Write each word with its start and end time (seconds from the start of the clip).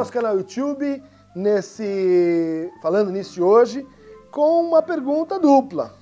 nosso 0.00 0.12
canal 0.12 0.34
YouTube, 0.34 1.02
nesse 1.36 2.72
falando 2.80 3.10
nisso 3.10 3.34
de 3.34 3.42
hoje, 3.42 3.86
com 4.30 4.62
uma 4.62 4.80
pergunta 4.80 5.38
dupla. 5.38 5.92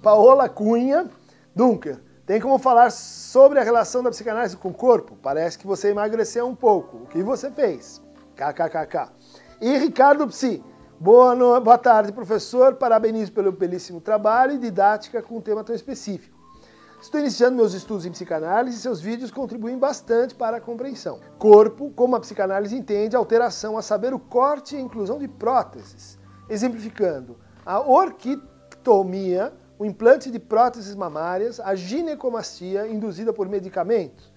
Paola 0.00 0.48
Cunha, 0.48 1.10
Dunker, 1.52 1.98
tem 2.24 2.40
como 2.40 2.60
falar 2.60 2.92
sobre 2.92 3.58
a 3.58 3.64
relação 3.64 4.04
da 4.04 4.10
psicanálise 4.10 4.56
com 4.56 4.68
o 4.68 4.74
corpo? 4.74 5.16
Parece 5.20 5.58
que 5.58 5.66
você 5.66 5.88
emagreceu 5.88 6.46
um 6.46 6.54
pouco. 6.54 6.98
O 6.98 7.06
que 7.06 7.24
você 7.24 7.50
fez? 7.50 8.00
KKKK. 8.36 9.10
E 9.60 9.76
Ricardo 9.78 10.28
Psi, 10.28 10.62
boa, 11.00 11.34
no... 11.34 11.60
boa 11.60 11.76
tarde, 11.76 12.12
professor. 12.12 12.76
Parabenizo 12.76 13.32
pelo 13.32 13.50
belíssimo 13.50 14.00
trabalho 14.00 14.52
e 14.52 14.58
didática 14.58 15.20
com 15.20 15.38
um 15.38 15.40
tema 15.40 15.64
tão 15.64 15.74
específico. 15.74 16.38
Estou 17.00 17.18
iniciando 17.18 17.56
meus 17.56 17.72
estudos 17.72 18.04
em 18.04 18.12
psicanálise 18.12 18.76
e 18.76 18.80
seus 18.80 19.00
vídeos 19.00 19.30
contribuem 19.30 19.78
bastante 19.78 20.34
para 20.34 20.58
a 20.58 20.60
compreensão. 20.60 21.18
Corpo, 21.38 21.90
como 21.96 22.14
a 22.14 22.20
psicanálise 22.20 22.76
entende, 22.76 23.16
alteração, 23.16 23.78
a 23.78 23.82
saber, 23.82 24.12
o 24.12 24.18
corte 24.18 24.76
e 24.76 24.80
inclusão 24.80 25.18
de 25.18 25.26
próteses. 25.26 26.18
Exemplificando, 26.46 27.38
a 27.64 27.80
orquitomia, 27.80 29.50
o 29.78 29.86
implante 29.86 30.30
de 30.30 30.38
próteses 30.38 30.94
mamárias, 30.94 31.58
a 31.58 31.74
ginecomastia 31.74 32.86
induzida 32.86 33.32
por 33.32 33.48
medicamentos. 33.48 34.30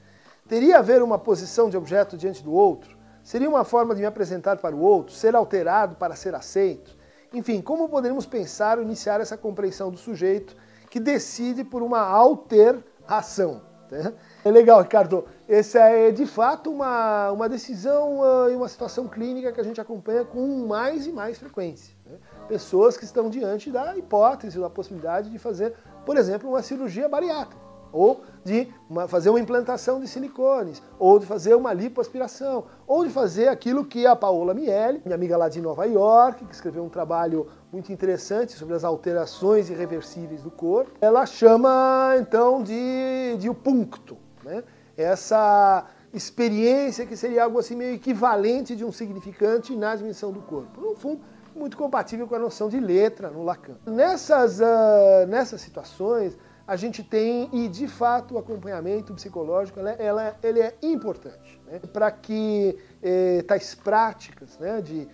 Teria 0.48 0.78
a 0.78 0.82
ver 0.82 1.04
uma 1.04 1.20
posição 1.20 1.70
de 1.70 1.76
objeto 1.76 2.16
diante 2.16 2.42
do 2.42 2.54
outro? 2.54 2.98
Seria 3.26 3.50
uma 3.50 3.66
forma 3.66 3.94
de 3.94 4.00
me 4.00 4.08
apresentar 4.08 4.58
para 4.58 4.74
o 4.74 4.80
outro, 4.80 5.14
ser 5.14 5.36
alterado 5.36 5.98
para 5.98 6.16
ser 6.16 6.34
aceito? 6.34 6.96
Enfim, 7.34 7.62
como 7.62 7.90
poderíamos 7.90 8.26
pensar 8.26 8.78
ou 8.78 8.86
iniciar 8.86 9.20
essa 9.20 9.36
compreensão 9.36 9.92
do 9.92 9.98
sujeito 9.98 10.56
que 10.94 11.00
decide 11.00 11.64
por 11.64 11.82
uma 11.82 12.02
alteração. 12.02 13.64
Né? 13.90 14.14
É 14.46 14.52
legal, 14.52 14.80
Ricardo. 14.80 15.26
Essa 15.50 15.80
é 15.80 16.12
de 16.12 16.28
fato 16.28 16.70
uma, 16.70 17.32
uma 17.32 17.50
decisão 17.50 18.20
uh, 18.20 18.52
e 18.52 18.56
uma 18.56 18.68
situação 18.68 19.08
clínica 19.08 19.52
que 19.52 19.60
a 19.60 19.64
gente 19.64 19.82
acompanha 19.82 20.24
com 20.24 20.68
mais 20.68 21.08
e 21.08 21.12
mais 21.12 21.40
frequência. 21.40 21.96
Né? 22.06 22.20
Pessoas 22.48 22.96
que 22.96 23.06
estão 23.06 23.28
diante 23.28 23.72
da 23.72 23.98
hipótese, 23.98 24.60
da 24.60 24.70
possibilidade 24.70 25.32
de 25.32 25.40
fazer, 25.40 25.74
por 26.06 26.16
exemplo, 26.16 26.48
uma 26.48 26.62
cirurgia 26.62 27.10
bariátrica 27.10 27.73
ou 27.94 28.22
de 28.44 28.68
fazer 29.08 29.30
uma 29.30 29.40
implantação 29.40 30.00
de 30.02 30.08
silicones, 30.08 30.82
ou 31.00 31.20
de 31.20 31.26
fazer 31.26 31.56
uma 31.56 31.72
lipoaspiração, 31.72 32.66
ou 32.86 33.06
de 33.06 33.12
fazer 33.12 33.48
aquilo 33.48 33.86
que 33.86 34.06
a 34.06 34.16
Paola 34.16 34.54
Miele, 34.54 35.02
minha 35.06 35.16
amiga 35.16 35.38
lá 35.38 35.48
de 35.48 35.62
Nova 35.62 35.86
York, 35.86 36.44
que 36.46 36.54
escreveu 36.54 36.84
um 36.84 36.90
trabalho 36.90 37.48
muito 37.72 37.94
interessante 37.94 38.54
sobre 38.54 38.76
as 38.76 38.84
alterações 38.84 39.70
irreversíveis 39.70 40.42
do 40.42 40.52
corpo, 40.52 40.92
ela 41.00 41.26
chama 41.26 42.16
então 42.20 42.62
de, 42.62 43.38
de 43.40 43.50
o 43.50 43.54
puncto, 43.54 44.18
né? 44.44 44.64
essa 44.98 45.86
experiência 46.14 47.06
que 47.06 47.16
seria 47.16 47.46
algo 47.46 47.58
assim 47.58 47.76
meio 47.76 47.96
equivalente 47.96 48.76
de 48.76 48.86
um 48.86 48.92
significante 48.92 49.76
na 49.76 49.96
dimensão 49.96 50.32
do 50.32 50.42
corpo. 50.42 50.80
No 50.80 50.96
fundo, 50.96 51.22
muito 51.56 51.78
compatível 51.78 52.28
com 52.28 52.36
a 52.36 52.40
noção 52.40 52.70
de 52.70 52.80
letra 52.80 53.30
no 53.30 53.44
Lacan. 53.44 53.76
Nessas, 53.86 54.60
uh, 54.60 55.28
nessas 55.28 55.62
situações, 55.62 56.38
a 56.66 56.76
gente 56.76 57.04
tem, 57.04 57.50
e 57.52 57.68
de 57.68 57.88
fato 57.88 58.36
o 58.36 58.38
acompanhamento 58.38 59.14
psicológico 59.14 59.80
ela, 59.80 59.92
ela 59.92 60.36
ele 60.42 60.62
é 60.62 60.76
importante 60.82 61.60
né? 61.68 61.80
para 61.92 62.10
que 62.10 62.78
eh, 63.02 63.44
tais 63.46 63.76
práticas 63.76 64.58
né, 64.58 64.82
de 64.82 65.08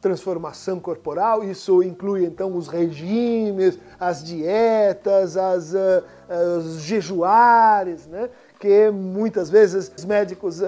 transformação 0.00 0.80
corporal, 0.80 1.44
isso 1.44 1.82
inclui 1.82 2.24
então 2.24 2.56
os 2.56 2.68
regimes, 2.68 3.78
as 3.98 4.24
dietas, 4.24 5.36
as, 5.36 5.74
uh, 5.74 6.02
os 6.58 6.80
jejuares, 6.80 8.06
né? 8.06 8.30
que 8.58 8.90
muitas 8.90 9.50
vezes 9.50 9.92
os 9.94 10.04
médicos 10.04 10.60
uh, 10.60 10.64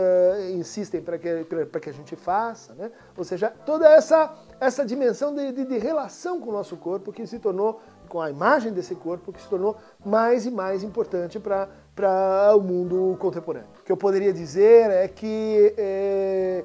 insistem 0.55 1.01
para 1.01 1.19
que, 1.19 1.45
que 1.81 1.89
a 1.89 1.93
gente 1.93 2.15
faça, 2.15 2.75
né? 2.75 2.91
ou 3.17 3.25
seja, 3.25 3.51
toda 3.65 3.89
essa, 3.89 4.35
essa 4.61 4.85
dimensão 4.85 5.35
de, 5.35 5.51
de, 5.51 5.65
de 5.65 5.79
relação 5.79 6.39
com 6.39 6.51
o 6.51 6.53
nosso 6.53 6.77
corpo 6.77 7.11
que 7.11 7.27
se 7.27 7.39
tornou 7.39 7.81
com 8.13 8.21
a 8.21 8.29
imagem 8.29 8.75
desse 8.75 8.95
corpo 8.95 9.33
que 9.33 9.41
se 9.41 9.49
tornou 9.49 9.75
mais 10.05 10.45
e 10.45 10.51
mais 10.51 10.83
importante 10.83 11.41
para 11.41 12.55
o 12.55 12.61
mundo 12.61 13.17
contemporâneo. 13.19 13.71
O 13.81 13.85
que 13.85 13.91
eu 13.91 13.97
poderia 13.97 14.35
dizer 14.35 14.91
é 14.91 15.09
que 15.09 15.75
é, 15.79 16.63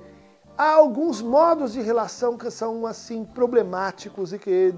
há 0.58 0.74
alguns 0.74 1.22
modos 1.22 1.72
de 1.72 1.80
relação 1.80 2.38
que 2.38 2.52
são 2.52 2.86
assim 2.86 3.24
problemáticos 3.24 4.34
e 4.34 4.38
que 4.38 4.76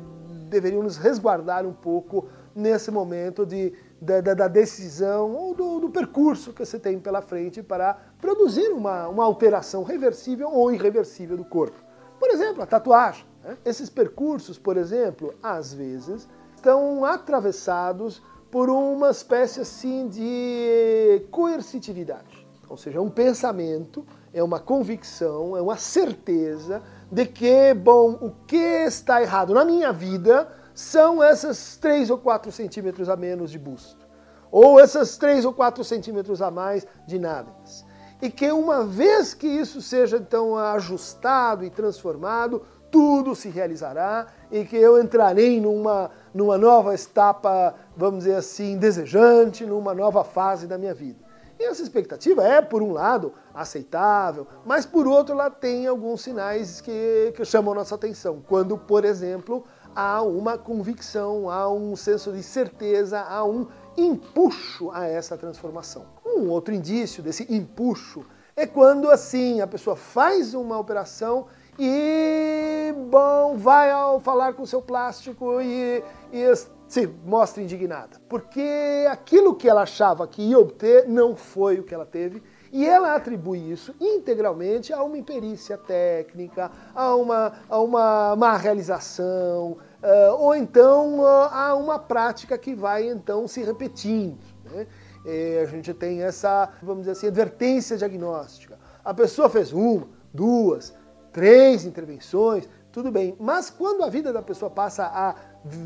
deveriam 0.47 0.84
nos 0.84 0.96
resguardar 0.96 1.66
um 1.66 1.74
pouco 1.74 2.28
nesse 2.53 2.91
momento 2.91 3.47
de, 3.47 3.74
da, 4.00 4.22
da, 4.22 4.47
decisão 4.47 5.34
ou 5.34 5.56
do, 5.56 5.80
do, 5.80 5.90
percurso 5.90 6.53
que 6.53 6.63
você 6.63 6.78
tem 6.78 7.00
pela 7.00 7.24
frente 7.24 7.63
para 7.63 7.97
produzir 8.22 8.72
uma, 8.72 9.07
uma 9.07 9.24
alteração 9.24 9.81
reversível 9.81 10.51
ou 10.51 10.72
irreversível 10.72 11.36
do 11.36 11.46
corpo. 11.46 11.84
Por 12.19 12.30
exemplo, 12.30 12.62
a 12.62 12.68
tatuagem. 12.68 13.25
Né? 13.44 13.57
Esses 13.66 13.90
percursos, 13.90 14.59
por 14.59 14.78
exemplo, 14.78 15.34
às 15.41 15.74
vezes 15.74 16.28
estão 16.59 17.06
atravessados 17.06 18.22
por 18.52 18.70
uma 18.70 19.12
espécie 19.12 19.62
assim 19.62 20.09
de 20.09 21.25
coercitividade. 21.31 22.47
Ou 22.68 22.78
seja, 22.78 23.02
um 23.02 23.09
pensamento, 23.09 24.06
é 24.34 24.44
uma 24.44 24.59
convicção, 24.59 25.56
é 25.56 25.62
uma 25.62 25.78
certeza 25.78 26.84
de 27.12 27.25
que, 27.25 27.74
bom, 27.74 28.12
o 28.22 28.31
que 28.46 28.58
está 28.58 29.22
errado 29.22 29.53
na 29.53 29.66
minha 29.66 29.92
vida 29.92 30.48
são 30.75 31.24
essas 31.24 31.78
3 31.78 32.09
ou 32.09 32.18
4 32.18 32.52
centímetros 32.52 33.09
a 33.09 33.16
menos 33.16 33.50
de 33.50 33.58
busto. 33.58 34.06
Ou 34.52 34.80
essas 34.80 35.18
3 35.18 35.46
ou 35.46 35.53
4 35.53 35.84
centímetros 35.84 36.42
a 36.42 36.52
mais 36.52 36.86
de 37.08 37.18
nádegas. 37.18 37.86
E 38.22 38.30
que 38.30 38.52
uma 38.52 38.84
vez 38.84 39.34
que 39.34 39.48
isso 39.48 39.81
seja 39.81 40.18
então 40.18 40.58
ajustado 40.58 41.64
e 41.64 41.69
transformado, 41.69 42.66
tudo 42.92 43.36
se 43.36 43.50
realizará 43.50 44.28
e 44.52 44.66
que 44.66 44.75
eu 44.75 45.02
entrarei 45.02 45.59
numa, 45.62 46.12
numa 46.34 46.57
nova 46.57 46.94
etapa, 46.94 47.75
vamos 47.95 48.23
dizer 48.23 48.35
assim, 48.35 48.78
desejante, 48.78 49.66
numa 49.66 49.94
nova 49.94 50.23
fase 50.23 50.67
da 50.67 50.78
minha 50.78 50.94
vida. 50.94 51.29
E 51.59 51.63
essa 51.63 51.81
expectativa 51.81 52.41
é, 52.41 52.62
por 52.62 52.81
um 52.81 52.94
lado, 52.94 53.34
aceitável, 53.53 54.47
mas 54.66 54.85
por 54.85 55.06
outro, 55.06 55.34
ela 55.34 55.50
tem 55.50 55.88
alguns 55.88 56.22
sinais 56.22 56.79
que, 56.79 57.34
que 57.35 57.44
chamam 57.44 57.75
nossa 57.75 57.95
atenção. 57.95 58.41
Quando, 58.47 58.78
por 58.78 59.03
exemplo, 59.03 59.66
há 59.94 60.22
uma 60.22 60.57
convicção, 60.57 61.50
há 61.50 61.69
um 61.69 61.97
senso 61.97 62.31
de 62.31 62.41
certeza, 62.41 63.19
há 63.19 63.44
um 63.44 63.68
empuxo 63.97 64.89
a 64.91 65.06
essa 65.06 65.38
transformação. 65.38 66.06
Um 66.25 66.47
outro 66.47 66.73
indício 66.73 67.22
desse 67.22 67.45
empuxo 67.53 68.23
é 68.56 68.66
quando, 68.66 69.09
assim, 69.09 69.59
a 69.59 69.68
pessoa 69.68 69.97
faz 69.97 70.53
uma 70.53 70.78
operação 70.79 71.47
e, 71.79 72.94
bom, 73.09 73.56
vai 73.56 73.90
ao 73.90 74.19
falar 74.19 74.53
com 74.53 74.66
seu 74.66 74.81
plástico 74.81 75.62
e, 75.62 76.03
e 76.34 76.56
se 76.90 77.07
mostra 77.25 77.63
indignada. 77.63 78.19
Porque 78.28 79.07
aquilo 79.09 79.56
que 79.56 79.69
ela 79.69 79.84
achava 79.84 80.28
que 80.28 80.41
ia 80.41 80.59
obter 80.59 81.07
não 81.07 81.35
foi 81.35 81.79
o 81.79 81.84
que 81.84 81.94
ela 81.95 82.06
teve. 82.06 82.44
E 82.72 82.85
ela 82.85 83.16
atribui 83.16 83.72
isso 83.72 83.95
integralmente 84.00 84.94
a 84.94 85.01
uma 85.01 85.18
imperícia 85.18 85.78
técnica, 85.78 86.69
a 86.94 87.16
uma, 87.16 87.53
a 87.68 87.79
uma 87.79 88.35
má 88.35 88.57
realização, 88.57 89.78
uh, 90.03 90.34
ou 90.38 90.53
então 90.53 91.19
uh, 91.19 91.50
a 91.51 91.75
uma 91.75 91.97
prática 91.97 92.57
que 92.57 92.75
vai 92.75 93.07
então 93.07 93.47
se 93.47 93.63
repetindo. 93.63 94.38
Né? 94.66 94.85
E 95.25 95.59
a 95.59 95.66
gente 95.66 95.94
tem 95.94 96.22
essa, 96.22 96.69
vamos 96.84 97.01
dizer 97.01 97.12
assim, 97.12 97.28
advertência 97.28 97.97
diagnóstica. 97.97 98.78
A 99.03 99.13
pessoa 99.13 99.50
fez 99.50 99.73
uma, 99.73 100.07
duas, 100.31 100.94
três 101.39 101.85
intervenções, 101.85 102.67
tudo 102.91 103.09
bem. 103.09 103.33
Mas 103.39 103.69
quando 103.69 104.03
a 104.03 104.09
vida 104.09 104.33
da 104.33 104.41
pessoa 104.41 104.69
passa 104.69 105.05
a 105.05 105.35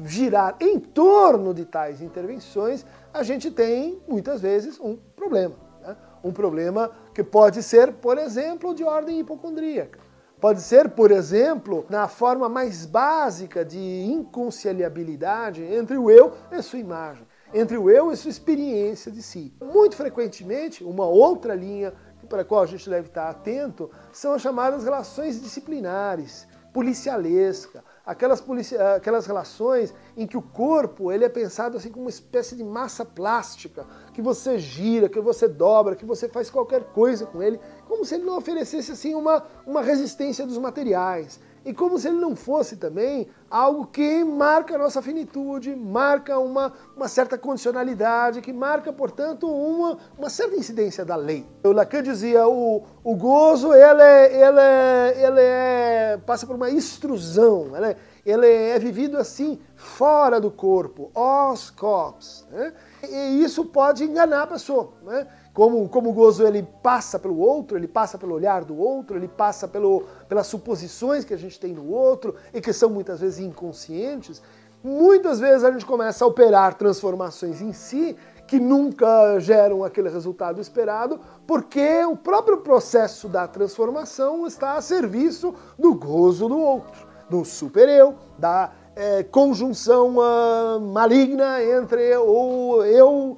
girar 0.03 0.55
em 0.59 0.79
torno 0.79 1.53
de 1.53 1.63
tais 1.63 2.01
intervenções, 2.01 2.83
a 3.13 3.21
gente 3.21 3.51
tem 3.51 4.01
muitas 4.07 4.41
vezes 4.41 4.79
um 4.79 4.97
problema. 5.15 5.53
Né? 5.83 5.95
Um 6.23 6.31
problema 6.31 6.89
que 7.13 7.23
pode 7.23 7.61
ser, 7.61 7.93
por 7.93 8.17
exemplo, 8.17 8.73
de 8.73 8.83
ordem 8.83 9.19
hipocondríaca. 9.19 9.99
Pode 10.41 10.61
ser, 10.61 10.89
por 10.89 11.11
exemplo, 11.11 11.85
na 11.87 12.07
forma 12.07 12.49
mais 12.49 12.87
básica 12.87 13.63
de 13.63 13.77
inconciliabilidade 13.77 15.61
entre 15.61 15.99
o 15.99 16.09
eu 16.09 16.33
e 16.51 16.63
sua 16.63 16.79
imagem, 16.79 17.27
entre 17.53 17.77
o 17.77 17.91
eu 17.91 18.11
e 18.11 18.17
sua 18.17 18.31
experiência 18.31 19.11
de 19.11 19.21
si. 19.21 19.53
Muito 19.61 19.95
frequentemente, 19.95 20.83
uma 20.83 21.05
outra 21.05 21.53
linha 21.53 21.93
para 22.27 22.41
a 22.41 22.45
qual 22.45 22.63
a 22.63 22.65
gente 22.65 22.89
deve 22.89 23.07
estar 23.07 23.29
atento 23.29 23.89
são 24.11 24.33
as 24.33 24.41
chamadas 24.41 24.83
relações 24.83 25.41
disciplinares, 25.41 26.47
policialesca, 26.73 27.83
aquelas, 28.05 28.41
polici 28.41 28.75
aquelas 28.75 29.25
relações 29.25 29.93
em 30.17 30.25
que 30.25 30.35
o 30.35 30.41
corpo 30.41 31.11
ele 31.11 31.23
é 31.23 31.29
pensado 31.29 31.77
assim 31.77 31.89
como 31.89 32.05
uma 32.05 32.09
espécie 32.09 32.55
de 32.55 32.63
massa 32.63 33.05
plástica, 33.05 33.85
que 34.13 34.21
você 34.21 34.57
gira, 34.57 35.07
que 35.07 35.21
você 35.21 35.47
dobra, 35.47 35.95
que 35.95 36.05
você 36.05 36.27
faz 36.27 36.49
qualquer 36.49 36.83
coisa 36.85 37.25
com 37.25 37.41
ele, 37.41 37.59
como 37.87 38.03
se 38.03 38.15
ele 38.15 38.25
não 38.25 38.37
oferecesse 38.37 38.91
assim 38.91 39.13
uma, 39.13 39.45
uma 39.65 39.81
resistência 39.81 40.45
dos 40.45 40.57
materiais. 40.57 41.39
E 41.65 41.73
como 41.73 41.97
se 41.97 42.09
ele 42.09 42.17
não 42.17 42.35
fosse 42.35 42.75
também 42.75 43.27
algo 43.49 43.87
que 43.87 44.23
marca 44.23 44.75
a 44.75 44.77
nossa 44.77 45.01
finitude, 45.01 45.75
marca 45.75 46.37
uma, 46.37 46.73
uma 46.95 47.07
certa 47.07 47.37
condicionalidade, 47.37 48.41
que 48.41 48.51
marca, 48.51 48.91
portanto, 48.91 49.47
uma, 49.47 49.97
uma 50.17 50.29
certa 50.29 50.55
incidência 50.55 51.05
da 51.05 51.15
lei. 51.15 51.45
O 51.63 51.71
Lacan 51.71 52.03
dizia, 52.03 52.47
o, 52.47 52.83
o 53.03 53.15
gozo, 53.15 53.73
ele, 53.73 54.03
ele, 54.03 55.25
ele 55.25 55.41
é, 55.41 56.19
passa 56.25 56.45
por 56.45 56.55
uma 56.55 56.69
extrusão, 56.69 57.71
ele, 57.77 57.85
é, 57.85 57.97
ele 58.25 58.47
é 58.47 58.79
vivido 58.79 59.17
assim, 59.17 59.59
fora 59.75 60.41
do 60.41 60.51
corpo, 60.51 61.11
os 61.15 61.69
corpos. 61.69 62.45
Né? 62.51 62.73
E 63.09 63.43
isso 63.43 63.65
pode 63.65 64.03
enganar 64.03 64.43
a 64.43 64.47
pessoa. 64.47 64.93
Né? 65.03 65.27
Como, 65.53 65.87
como 65.87 66.09
o 66.09 66.13
gozo 66.13 66.45
ele 66.47 66.63
passa 66.81 67.19
pelo 67.19 67.37
outro, 67.37 67.77
ele 67.77 67.87
passa 67.87 68.17
pelo 68.17 68.33
olhar 68.33 68.63
do 68.63 68.75
outro, 68.75 69.15
ele 69.15 69.27
passa 69.27 69.67
pelo, 69.67 70.03
pelas 70.27 70.47
suposições 70.47 71.23
que 71.23 71.33
a 71.33 71.37
gente 71.37 71.59
tem 71.59 71.73
no 71.73 71.91
outro 71.91 72.35
e 72.51 72.59
que 72.59 72.73
são 72.73 72.89
muitas 72.89 73.19
vezes 73.19 73.39
inconscientes. 73.39 74.41
Muitas 74.83 75.39
vezes 75.39 75.63
a 75.63 75.71
gente 75.71 75.85
começa 75.85 76.25
a 76.25 76.27
operar 76.27 76.73
transformações 76.73 77.61
em 77.61 77.71
si 77.71 78.17
que 78.47 78.59
nunca 78.59 79.39
geram 79.39 79.83
aquele 79.83 80.09
resultado 80.09 80.59
esperado, 80.59 81.19
porque 81.47 82.03
o 82.03 82.17
próprio 82.17 82.57
processo 82.57 83.29
da 83.29 83.47
transformação 83.47 84.45
está 84.47 84.73
a 84.73 84.81
serviço 84.81 85.53
do 85.77 85.93
gozo 85.93 86.49
do 86.49 86.59
outro, 86.59 87.07
do 87.29 87.45
super-eu, 87.45 88.15
da 88.37 88.71
é, 88.95 89.23
conjunção 89.23 90.17
uh, 90.17 90.79
maligna 90.79 91.63
entre 91.63 92.15
o 92.17 92.83
eu 92.83 93.37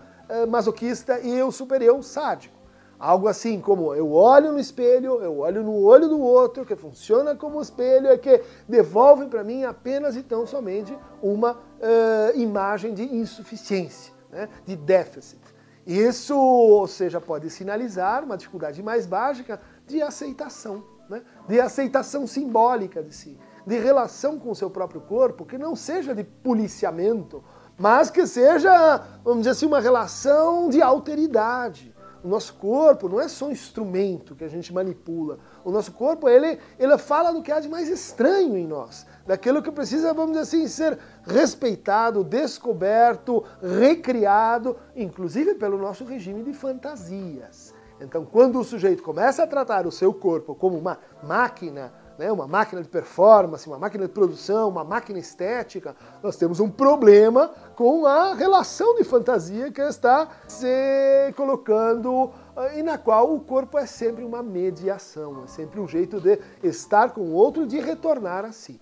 masoquista 0.50 1.19
e 1.19 1.42
o 1.42 1.51
super-eu 1.51 2.01
sádico. 2.01 2.56
Algo 2.98 3.27
assim 3.27 3.60
como 3.60 3.94
eu 3.94 4.12
olho 4.13 4.54
no 4.54 4.60
espelho, 4.60 5.22
eu 5.22 5.39
olho 5.39 5.62
no 5.63 5.75
olho 5.83 6.07
do 6.07 6.19
outro, 6.19 6.66
que 6.66 6.75
funciona 6.75 7.36
como 7.36 7.62
espelho, 7.62 8.07
é 8.07 8.18
que 8.18 8.42
devolve 8.68 9.27
para 9.27 9.44
mim 9.44 9.66
apenas 9.66 10.16
e 10.16 10.24
tão 10.24 10.48
somente 10.48 10.98
uma 11.22 11.54
uh, 11.54 12.39
imagem 12.39 12.94
de 12.94 13.04
insuficiência, 13.04 14.13
né, 14.31 14.48
de 14.66 14.77
déficit. 14.77 15.42
Isso, 15.86 16.36
ou 16.38 16.88
seja, 16.88 17.19
pode 17.19 17.50
sinalizar 17.50 18.24
uma 18.24 18.38
dificuldade 18.38 18.81
mais 18.81 19.06
básica 19.06 19.60
de 19.86 20.01
aceitação, 20.01 20.83
né, 21.10 21.21
de 21.48 21.60
aceitação 21.60 22.25
simbólica 22.25 23.04
de 23.04 23.13
si 23.13 23.38
de 23.66 23.80
relação 23.80 24.38
com 24.38 24.51
o 24.51 24.56
seu 24.56 24.69
próprio 24.69 25.01
corpo, 25.01 25.45
que 25.45 25.57
não 25.57 25.75
seja 25.75 26.13
de 26.13 26.24
policiamento, 26.24 27.44
mas 27.77 28.10
que 28.10 28.25
seja, 28.25 29.01
vamos 29.24 29.39
dizer 29.39 29.51
assim, 29.51 29.66
uma 29.66 29.80
relação 29.80 30.69
de 30.69 30.81
alteridade. 30.81 31.94
O 32.25 32.27
nosso 32.27 32.56
corpo 32.56 33.07
não 33.07 33.22
é 33.22 33.27
só 33.27 33.45
um 33.45 33.51
instrumento 33.51 34.36
que 34.36 34.44
a 34.44 34.48
gente 34.48 34.74
manipula. 34.74 35.38
O 35.63 35.69
nosso 35.69 35.92
corpo, 35.92 36.27
ele, 36.27 36.57
ele 36.80 36.98
fala 36.98 37.31
do 37.31 37.39
que 37.44 37.51
há 37.51 37.60
de 37.60 37.69
mais 37.69 37.88
estranho 37.88 38.57
em 38.57 38.66
nós, 38.66 39.06
daquilo 39.27 39.62
que 39.62 39.72
precisa, 39.72 40.12
vamos 40.12 40.31
dizer 40.31 40.42
assim, 40.42 40.68
ser 40.68 40.98
respeitado, 41.24 42.24
descoberto, 42.24 43.44
recriado, 43.62 44.75
inclusive 44.95 45.54
pelo 45.54 45.78
nosso 45.78 46.04
regime 46.04 46.42
de 46.42 46.51
fantasias. 46.51 47.75
Então, 48.01 48.25
quando 48.25 48.60
o 48.60 48.63
sujeito 48.63 49.04
começa 49.04 49.44
a 49.44 49.48
tratar 49.48 49.86
o 49.86 49.92
seu 49.92 50.12
corpo 50.12 50.56
como 50.56 50.78
uma 50.78 50.98
máquina, 51.21 51.94
né, 52.17 52.31
uma 52.31 52.47
máquina 52.47 52.81
de 52.81 52.88
performance, 52.88 53.67
uma 53.67 53.77
máquina 53.77 54.06
de 54.06 54.13
produção, 54.13 54.69
uma 54.69 54.83
máquina 54.83 55.19
estética, 55.19 55.95
nós 56.23 56.38
temos 56.38 56.59
um 56.59 56.69
problema 56.69 57.51
com 57.75 58.06
a 58.06 58.33
relação 58.33 58.95
de 58.95 59.03
fantasia 59.03 59.71
que 59.71 59.81
está 59.81 60.29
se 60.47 61.33
colocando 61.35 62.31
eh, 62.57 62.79
e 62.79 62.83
na 62.83 62.97
qual 62.97 63.33
o 63.33 63.39
corpo 63.39 63.77
é 63.77 63.85
sempre 63.85 64.23
uma 64.23 64.41
mediação, 64.41 65.44
é 65.44 65.47
sempre 65.47 65.79
um 65.79 65.88
jeito 65.88 66.19
de 66.21 66.39
estar 66.63 67.12
com 67.12 67.21
o 67.21 67.33
outro, 67.33 67.67
de 67.67 67.79
retornar 67.79 68.45
a 68.45 68.51
si. 68.51 68.79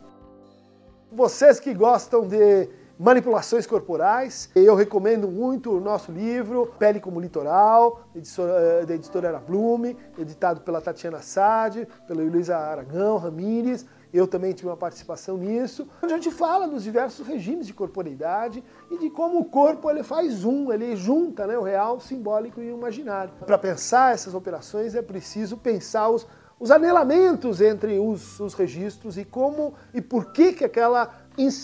Vocês 1.11 1.59
que 1.59 1.73
gostam 1.73 2.27
de 2.27 2.69
manipulações 2.97 3.65
corporais. 3.65 4.49
Eu 4.55 4.75
recomendo 4.75 5.27
muito 5.27 5.71
o 5.71 5.79
nosso 5.79 6.11
livro, 6.11 6.73
Pele 6.77 6.99
como 6.99 7.19
Litoral, 7.19 8.01
eh, 8.15 8.85
da 8.85 8.95
editora 8.95 9.29
Era 9.29 9.39
Blume, 9.39 9.97
editado 10.17 10.61
pela 10.61 10.81
Tatiana 10.81 11.21
Sade, 11.21 11.87
pela 12.07 12.21
Luísa 12.21 12.57
Aragão 12.57 13.17
Ramírez. 13.17 13.85
Eu 14.13 14.27
também 14.27 14.53
tive 14.53 14.69
uma 14.69 14.77
participação 14.77 15.37
nisso, 15.37 15.87
onde 16.03 16.13
a 16.13 16.17
gente 16.17 16.29
fala 16.29 16.67
dos 16.67 16.83
diversos 16.83 17.25
regimes 17.25 17.65
de 17.65 17.73
corporeidade 17.73 18.63
e 18.91 18.99
de 18.99 19.09
como 19.09 19.39
o 19.39 19.45
corpo 19.45 19.89
ele 19.89 20.03
faz 20.03 20.45
um, 20.45 20.71
ele 20.71 20.95
junta 20.95 21.47
né, 21.47 21.57
o 21.57 21.63
real, 21.63 21.97
o 21.97 21.99
simbólico 21.99 22.61
e 22.61 22.71
o 22.71 22.77
imaginário. 22.77 23.33
Para 23.43 23.57
pensar 23.57 24.13
essas 24.13 24.35
operações 24.35 24.93
é 24.93 25.01
preciso 25.01 25.57
pensar 25.57 26.09
os, 26.09 26.27
os 26.59 26.69
anelamentos 26.69 27.59
entre 27.59 27.97
os, 27.97 28.39
os 28.39 28.53
registros 28.53 29.17
e 29.17 29.25
como 29.25 29.73
e 29.93 29.99
por 29.99 30.31
que, 30.31 30.53
que 30.53 30.63
aquela 30.63 31.11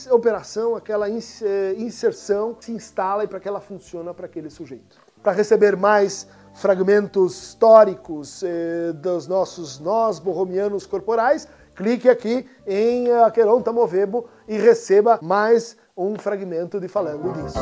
operação, 0.09 0.75
aquela 0.75 1.09
eh, 1.09 1.75
inserção 1.77 2.55
se 2.59 2.71
instala 2.71 3.23
e 3.23 3.27
para 3.27 3.39
que 3.39 3.47
ela 3.47 3.61
funciona 3.61 4.13
para 4.13 4.25
aquele 4.25 4.49
sujeito. 4.49 4.97
Para 5.21 5.33
receber 5.33 5.75
mais 5.75 6.27
fragmentos 6.55 7.41
históricos 7.41 8.43
eh, 8.43 8.93
dos 8.93 9.27
nossos 9.27 9.79
nós 9.79 10.19
borromianos 10.19 10.85
corporais, 10.85 11.47
clique 11.75 12.09
aqui 12.09 12.45
em 12.65 13.11
Aqueronta 13.11 13.71
Movebo 13.71 14.27
e 14.47 14.57
receba 14.57 15.19
mais 15.21 15.77
um 15.95 16.15
fragmento 16.17 16.79
de 16.79 16.87
Falando 16.87 17.31
disso. 17.33 17.59